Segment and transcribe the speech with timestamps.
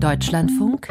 [0.00, 0.88] Deutschlandfunk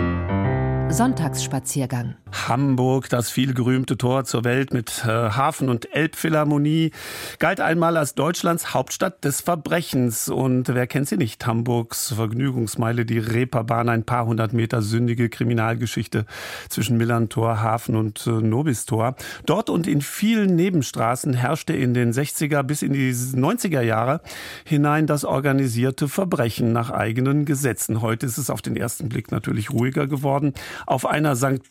[0.89, 2.15] Sonntagsspaziergang.
[2.47, 6.91] Hamburg, das vielgerühmte Tor zur Welt mit äh, Hafen- und Elbphilharmonie,
[7.39, 10.29] galt einmal als Deutschlands Hauptstadt des Verbrechens.
[10.29, 11.45] Und wer kennt sie nicht?
[11.47, 16.25] Hamburgs Vergnügungsmeile, die Reeperbahn, ein paar hundert Meter sündige Kriminalgeschichte
[16.69, 19.15] zwischen Millantor, Hafen und äh, Nobistor.
[19.45, 24.21] Dort und in vielen Nebenstraßen herrschte in den 60er bis in die 90er Jahre
[24.65, 28.01] hinein das organisierte Verbrechen nach eigenen Gesetzen.
[28.01, 30.53] Heute ist es auf den ersten Blick natürlich ruhiger geworden.
[30.85, 31.67] Auf einer St.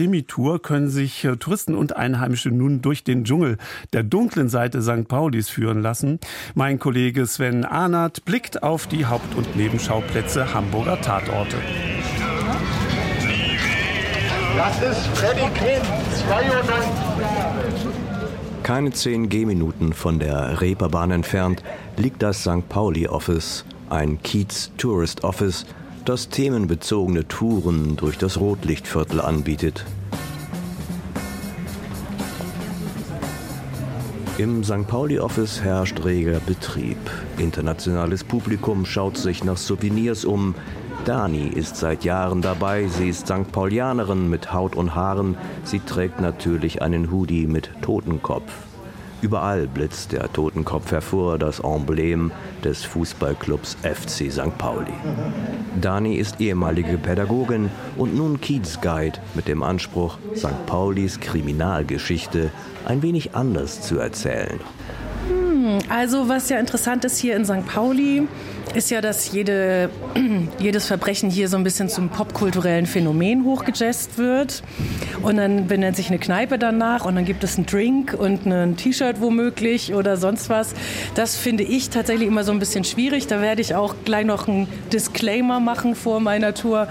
[0.00, 3.58] Pauli-Krimi-Tour können sich äh, Touristen und Einheimische nun durch den Dschungel
[3.92, 5.06] der dunklen Seite St.
[5.08, 6.18] Paulis führen lassen.
[6.54, 11.56] Mein Kollege Sven Ahnert blickt auf die Haupt- und Nebenschauplätze Hamburger Tatorte.
[14.56, 15.82] Das ist Freddy Quinn,
[16.28, 16.90] 92.
[18.62, 21.62] Keine zehn Gehminuten von der Reeperbahn entfernt
[21.98, 22.66] liegt das St.
[22.70, 25.66] Pauli Office, ein Kiez Tourist Office,
[26.04, 29.84] das themenbezogene Touren durch das Rotlichtviertel anbietet.
[34.38, 34.86] Im St.
[34.86, 36.96] Pauli-Office herrscht reger Betrieb.
[37.36, 40.54] Internationales Publikum schaut sich nach Souvenirs um.
[41.04, 42.86] Dani ist seit Jahren dabei.
[42.86, 43.52] Sie ist St.
[43.52, 45.36] Paulianerin mit Haut und Haaren.
[45.64, 48.50] Sie trägt natürlich einen Hoodie mit Totenkopf.
[49.22, 52.30] Überall blitzt der Totenkopf hervor, das Emblem
[52.64, 54.56] des Fußballclubs FC St.
[54.56, 54.92] Pauli.
[55.80, 60.66] Dani ist ehemalige Pädagogin und nun Kiez-Guide mit dem Anspruch, St.
[60.66, 62.50] Paulis Kriminalgeschichte
[62.86, 64.58] ein wenig anders zu erzählen.
[65.90, 67.66] Also was ja interessant ist hier in St.
[67.66, 68.28] Pauli,
[68.74, 69.90] ist ja, dass jede,
[70.60, 74.62] jedes Verbrechen hier so ein bisschen zum popkulturellen Phänomen hochgejazzt wird.
[75.22, 78.76] Und dann benennt sich eine Kneipe danach und dann gibt es einen Drink und ein
[78.76, 80.74] T-Shirt womöglich oder sonst was.
[81.16, 83.26] Das finde ich tatsächlich immer so ein bisschen schwierig.
[83.26, 86.86] Da werde ich auch gleich noch einen Disclaimer machen vor meiner Tour,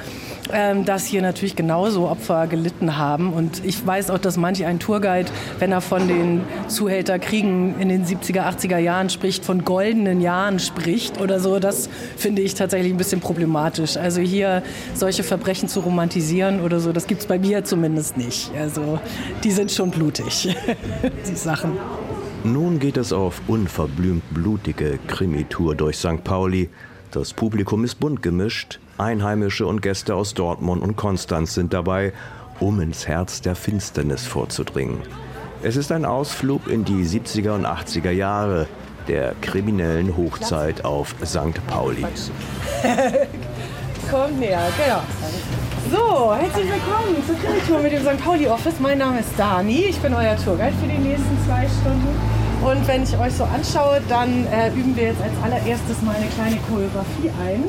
[0.52, 3.32] ähm, dass hier natürlich genauso Opfer gelitten haben.
[3.32, 8.06] Und ich weiß auch, dass manch ein Tourguide, wenn er von den Zuhälterkriegen in den
[8.06, 12.98] 70er, 80er Jahren spricht, von goldenen Jahren spricht oder so, das finde ich tatsächlich ein
[12.98, 13.98] bisschen problematisch.
[13.98, 14.64] Also hier
[14.96, 18.52] solche Verbrechen zu romantisieren oder so, das gibt es bei mir zumindest nicht.
[18.60, 19.00] Also
[19.44, 20.56] die sind schon blutig,
[21.30, 21.74] die Sachen.
[22.44, 26.24] Nun geht es auf unverblümt blutige Krimitour durch St.
[26.24, 26.70] Pauli.
[27.12, 28.80] Das Publikum ist bunt gemischt.
[28.98, 32.14] Einheimische und Gäste aus Dortmund und Konstanz sind dabei,
[32.60, 35.00] um ins Herz der Finsternis vorzudringen.
[35.62, 38.68] Es ist ein Ausflug in die 70er und 80er Jahre
[39.10, 41.60] der kriminellen Hochzeit auf St.
[41.68, 42.04] Pauli.
[44.12, 45.02] Kommt näher, genau.
[45.92, 48.24] So, herzlich willkommen zur Krimi-Tour mit dem St.
[48.24, 48.80] Pauli Office.
[48.80, 52.16] Mein Name ist Dani, ich bin euer Tourguide für die nächsten zwei Stunden.
[52.64, 56.28] Und wenn ich euch so anschaue, dann äh, üben wir jetzt als allererstes mal eine
[56.28, 57.64] kleine Choreografie ein,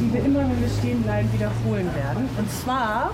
[0.00, 2.26] die wir immer, wenn wir stehen bleiben, wiederholen werden.
[2.38, 3.10] Und zwar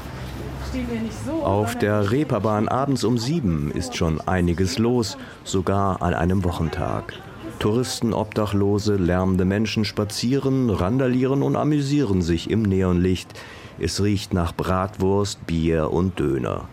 [0.68, 1.42] stehen wir nicht so.
[1.42, 7.14] Auf der Reeperbahn abends um sieben ist schon einiges los, sogar an einem Wochentag.
[7.62, 13.30] Touristen, Obdachlose, lärmende Menschen spazieren, randalieren und amüsieren sich im Neonlicht.
[13.78, 16.66] Es riecht nach Bratwurst, Bier und Döner.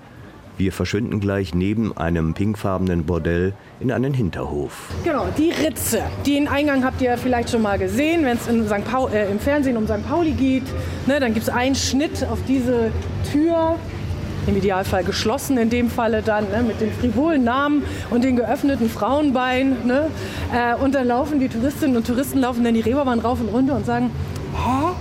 [0.57, 4.89] Wir verschwinden gleich neben einem pinkfarbenen Bordell in einen Hinterhof.
[5.03, 6.01] Genau, die Ritze.
[6.25, 10.03] Den Eingang habt ihr vielleicht schon mal gesehen, wenn es äh, im Fernsehen um St.
[10.09, 10.66] Pauli geht.
[11.05, 12.91] Ne, dann gibt es einen Schnitt auf diese
[13.31, 13.75] Tür.
[14.49, 18.89] Im Idealfall geschlossen, in dem Falle dann ne, mit dem frivolen Namen und den geöffneten
[18.89, 19.85] Frauenbeinen.
[19.85, 20.07] Ne?
[20.51, 23.75] Äh, und dann laufen die Touristinnen und Touristen laufen dann die Reeperbahn rauf und runter
[23.75, 24.09] und sagen,
[24.55, 24.95] hä?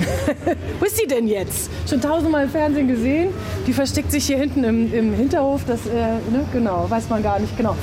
[0.78, 1.70] Wo ist sie denn jetzt?
[1.86, 3.34] Schon tausendmal im Fernsehen gesehen.
[3.66, 5.60] Die versteckt sich hier hinten im, im Hinterhof.
[5.66, 7.76] Das, äh, ne, genau, weiß man gar nicht genau.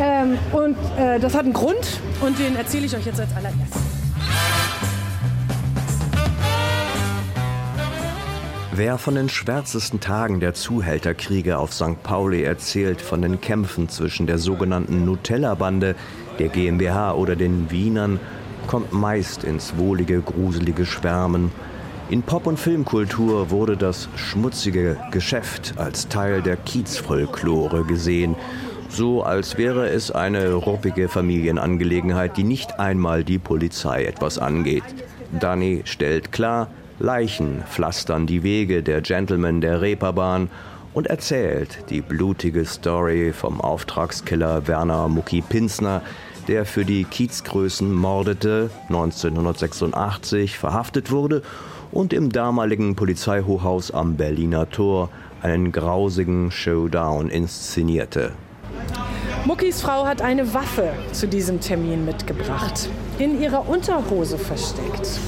[0.00, 3.83] Ähm, und äh, das hat einen Grund und den erzähle ich euch jetzt als allererstes.
[8.76, 12.02] Wer von den schwärzesten Tagen der Zuhälterkriege auf St.
[12.02, 15.94] Pauli erzählt, von den Kämpfen zwischen der sogenannten Nutella-Bande,
[16.40, 18.18] der GmbH oder den Wienern,
[18.66, 21.52] kommt meist ins wohlige, gruselige Schwärmen.
[22.10, 28.34] In Pop- und Filmkultur wurde das schmutzige Geschäft als Teil der Kiezfolklore gesehen,
[28.88, 34.82] so als wäre es eine ruppige Familienangelegenheit, die nicht einmal die Polizei etwas angeht.
[35.38, 36.70] Danny stellt klar,
[37.00, 40.48] Leichen pflastern die Wege der Gentlemen der Reeperbahn
[40.92, 46.02] und erzählt die blutige Story vom Auftragskiller Werner Mucki Pinsner,
[46.46, 51.42] der für die Kiezgrößen mordete, 1986 verhaftet wurde
[51.90, 55.08] und im damaligen Polizeihochhaus am Berliner Tor
[55.42, 58.32] einen grausigen Showdown inszenierte.
[59.46, 62.88] Muckis Frau hat eine Waffe zu diesem Termin mitgebracht.
[63.18, 65.20] In ihrer Unterhose versteckt.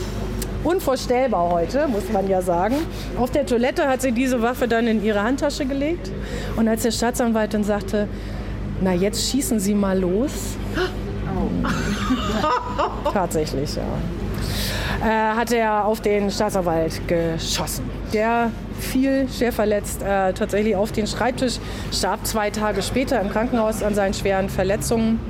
[0.67, 2.75] Unvorstellbar heute, muss man ja sagen.
[3.19, 6.11] Auf der Toilette hat sie diese Waffe dann in ihre Handtasche gelegt.
[6.57, 8.09] Und als der Staatsanwalt dann sagte,
[8.81, 10.33] na jetzt schießen Sie mal los.
[11.37, 13.11] Oh.
[13.13, 13.83] Tatsächlich, ja.
[15.03, 17.89] Äh, hat er auf den Staatsanwalt geschossen.
[18.13, 21.59] Der fiel schwer verletzt äh, tatsächlich auf den Schreibtisch,
[21.93, 25.21] starb zwei Tage später im Krankenhaus an seinen schweren Verletzungen.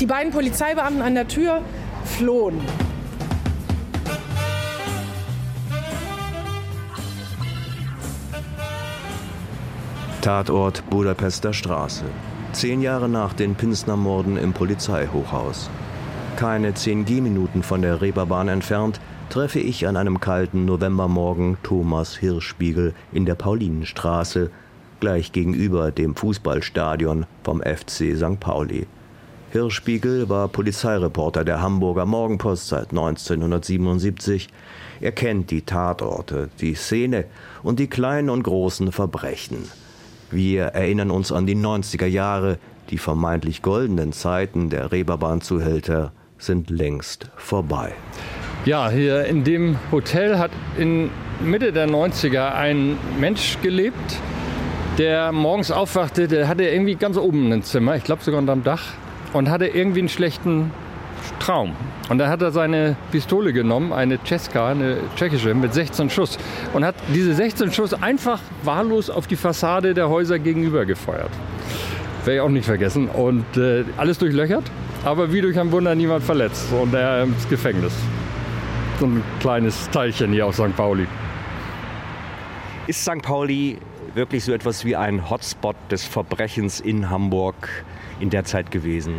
[0.00, 1.60] Die beiden Polizeibeamten an der Tür
[2.04, 2.60] flohen.
[10.28, 12.04] Tatort Budapester Straße.
[12.52, 15.70] Zehn Jahre nach den Pinsner-Morden im Polizeihochhaus.
[16.36, 22.92] Keine zehn Gehminuten von der Reeperbahn entfernt treffe ich an einem kalten Novembermorgen Thomas Hirschspiegel
[23.10, 24.50] in der Paulinenstraße,
[25.00, 28.38] gleich gegenüber dem Fußballstadion vom FC St.
[28.38, 28.86] Pauli.
[29.52, 34.50] Hirschspiegel war Polizeireporter der Hamburger Morgenpost seit 1977.
[35.00, 37.24] Er kennt die Tatorte, die Szene
[37.62, 39.70] und die kleinen und großen Verbrechen.
[40.30, 42.58] Wir erinnern uns an die 90er Jahre,
[42.90, 47.92] die vermeintlich goldenen Zeiten der Reeperbahnzuhälter sind längst vorbei.
[48.64, 51.10] Ja, hier in dem Hotel hat in
[51.42, 54.20] Mitte der 90er ein Mensch gelebt,
[54.98, 58.82] der morgens aufwachte, der hatte irgendwie ganz oben ein Zimmer, ich glaube sogar unterm Dach,
[59.32, 60.70] und hatte irgendwie einen schlechten
[61.40, 61.74] Traum.
[62.08, 66.38] Und da hat er seine Pistole genommen, eine Cesca, eine tschechische, mit 16 Schuss.
[66.72, 71.30] Und hat diese 16 Schuss einfach wahllos auf die Fassade der Häuser gegenüber gefeuert.
[72.24, 73.08] Werde ich auch nicht vergessen.
[73.08, 74.64] Und äh, alles durchlöchert,
[75.04, 76.72] aber wie durch ein Wunder niemand verletzt.
[76.72, 77.92] Und er ins Gefängnis
[78.98, 80.74] so ein kleines Teilchen hier auf St.
[80.74, 81.06] Pauli.
[82.88, 83.22] Ist St.
[83.22, 83.78] Pauli
[84.14, 87.68] wirklich so etwas wie ein Hotspot des Verbrechens in Hamburg
[88.18, 89.14] in der Zeit gewesen?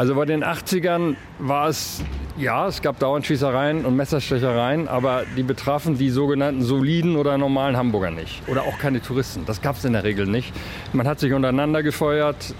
[0.00, 2.02] Also bei den 80ern war es,
[2.38, 7.76] ja, es gab dauernd Schießereien und Messerstechereien, aber die betrafen die sogenannten soliden oder normalen
[7.76, 8.40] Hamburger nicht.
[8.48, 9.44] Oder auch keine Touristen.
[9.44, 10.54] Das gab es in der Regel nicht.
[10.94, 12.54] Man hat sich untereinander gefeuert.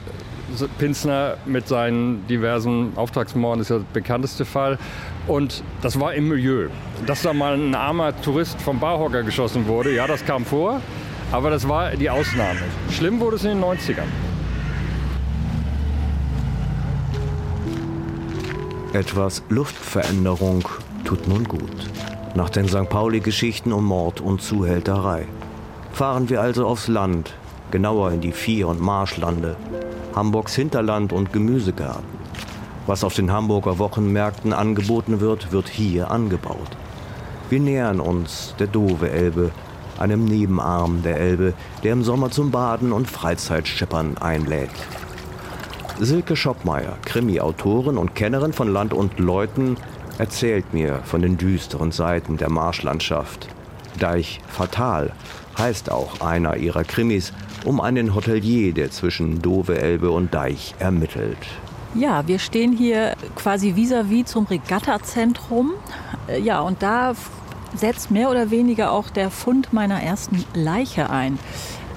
[0.76, 4.76] Pinsner mit seinen diversen Auftragsmorden ist ja der bekannteste Fall.
[5.26, 6.68] Und das war im Milieu.
[7.06, 10.82] Dass da mal ein armer Tourist vom Barhocker geschossen wurde, ja, das kam vor.
[11.32, 12.60] Aber das war die Ausnahme.
[12.90, 14.29] Schlimm wurde es in den 90ern.
[18.92, 20.68] Etwas Luftveränderung
[21.04, 21.70] tut nun gut.
[22.34, 22.88] Nach den St.
[22.88, 25.28] Pauli-Geschichten um Mord und Zuhälterei.
[25.92, 27.32] Fahren wir also aufs Land,
[27.70, 29.54] genauer in die Vieh- und Marschlande,
[30.16, 32.02] Hamburgs Hinterland und Gemüsegarten.
[32.88, 36.76] Was auf den Hamburger Wochenmärkten angeboten wird, wird hier angebaut.
[37.48, 39.52] Wir nähern uns der Dove-Elbe,
[40.00, 41.54] einem Nebenarm der Elbe,
[41.84, 44.70] der im Sommer zum Baden und Freizeitschippern einlädt.
[46.02, 49.76] Silke Schoppmeier, Krimi-Autorin und Kennerin von Land und Leuten,
[50.16, 53.48] erzählt mir von den düsteren Seiten der Marschlandschaft.
[53.98, 55.12] Deich Fatal
[55.58, 57.34] heißt auch einer ihrer Krimis
[57.66, 61.36] um einen Hotelier, der zwischen Dove-Elbe und Deich ermittelt.
[61.94, 65.72] Ja, wir stehen hier quasi vis-à-vis -vis zum Regattazentrum.
[66.28, 67.14] Äh, ja, und da
[67.74, 71.38] setzt mehr oder weniger auch der Fund meiner ersten Leiche ein.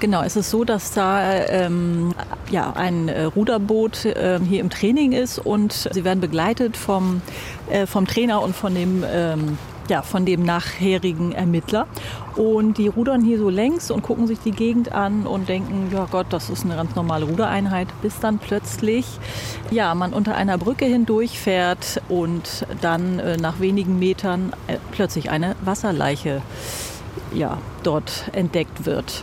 [0.04, 2.14] Genau, es ist so, dass da ähm,
[2.50, 7.22] ja, ein äh, Ruderboot äh, hier im Training ist und sie werden begleitet vom,
[7.70, 9.56] äh, vom Trainer und von dem ähm,
[9.88, 11.86] ja, von dem nachherigen Ermittler.
[12.36, 16.06] Und die rudern hier so längs und gucken sich die Gegend an und denken, ja
[16.10, 19.06] Gott, das ist eine ganz normale Rudereinheit, bis dann plötzlich
[19.70, 25.56] ja, man unter einer Brücke hindurchfährt und dann äh, nach wenigen Metern äh, plötzlich eine
[25.64, 26.42] Wasserleiche
[27.32, 29.22] ja, dort entdeckt wird.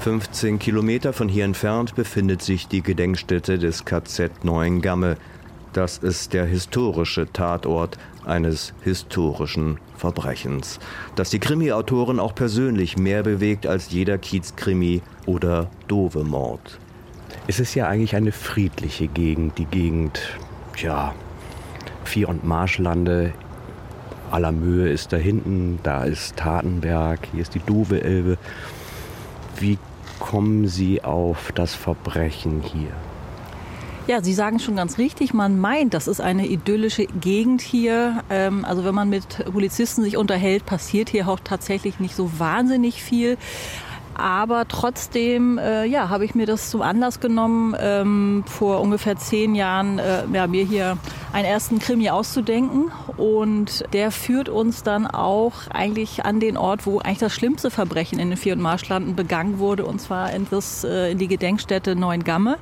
[0.00, 5.16] 15 Kilometer von hier entfernt befindet sich die Gedenkstätte des KZ Neuengamme.
[5.72, 10.78] Das ist der historische Tatort eines historischen Verbrechens,
[11.16, 16.78] das die Krimi-Autoren auch persönlich mehr bewegt als jeder Kiezkrimi oder Dove-Mord.
[17.48, 20.38] Es ist ja eigentlich eine friedliche Gegend, die Gegend,
[20.76, 21.12] ja,
[22.04, 23.32] Vieh- und Marschlande.
[24.30, 28.38] Aller Mühe ist da hinten, da ist Tatenberg, hier ist die Dove-Elbe.
[29.58, 29.76] Wie
[30.18, 32.92] kommen Sie auf das Verbrechen hier?
[34.08, 38.24] Ja, Sie sagen schon ganz richtig, man meint, das ist eine idyllische Gegend hier.
[38.30, 43.02] Ähm, also wenn man mit Polizisten sich unterhält, passiert hier auch tatsächlich nicht so wahnsinnig
[43.02, 43.36] viel.
[44.18, 49.54] Aber trotzdem, äh, ja, habe ich mir das zum Anlass genommen, ähm, vor ungefähr zehn
[49.54, 50.98] Jahren äh, ja, mir hier
[51.32, 52.90] einen ersten Krimi auszudenken.
[53.16, 58.18] Und der führt uns dann auch eigentlich an den Ort, wo eigentlich das schlimmste Verbrechen
[58.18, 61.94] in den Vier- und Marschlanden begangen wurde, und zwar in, das, äh, in die Gedenkstätte
[61.94, 62.58] Neuengamme.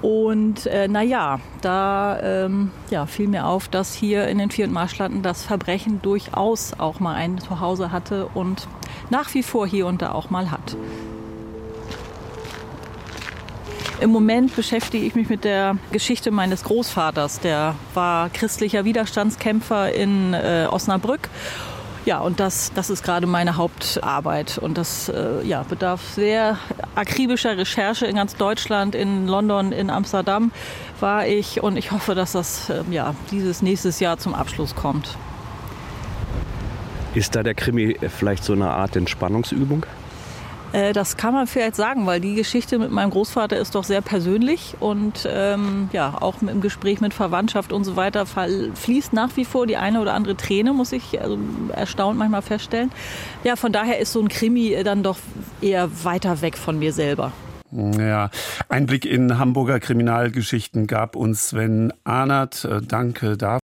[0.00, 4.72] Und äh, naja, da ähm, ja, fiel mir auf, dass hier in den Vier- und
[4.72, 8.68] Marschlanden das Verbrechen durchaus auch mal ein Zuhause hatte und
[9.10, 10.76] nach wie vor hier und da auch mal hat.
[14.00, 17.40] Im Moment beschäftige ich mich mit der Geschichte meines Großvaters.
[17.40, 21.28] Der war christlicher Widerstandskämpfer in äh, Osnabrück.
[22.08, 24.56] Ja, und das, das ist gerade meine Hauptarbeit.
[24.56, 26.56] Und das äh, ja, bedarf sehr
[26.94, 30.50] akribischer Recherche in ganz Deutschland, in London, in Amsterdam
[31.00, 31.62] war ich.
[31.62, 35.18] Und ich hoffe, dass das äh, ja, dieses nächstes Jahr zum Abschluss kommt.
[37.12, 39.84] Ist da der Krimi vielleicht so eine Art Entspannungsübung?
[40.72, 44.00] Äh, das kann man vielleicht sagen, weil die Geschichte mit meinem Großvater ist doch sehr
[44.00, 49.44] persönlich und ähm, ja, auch im Gespräch mit Verwandtschaft und so weiter fließt nach wie
[49.44, 51.38] vor die eine oder andere Träne, muss ich also
[51.74, 52.90] erstaunt manchmal feststellen.
[53.44, 55.18] Ja, von daher ist so ein Krimi dann doch
[55.60, 57.32] eher weiter weg von mir selber.
[57.70, 58.30] Ja,
[58.70, 62.64] ein Blick in Hamburger Kriminalgeschichten gab uns Sven Ahnert.
[62.64, 63.60] Äh, danke dafür.